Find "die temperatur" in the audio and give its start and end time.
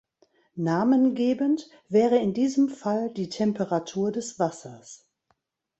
3.13-4.11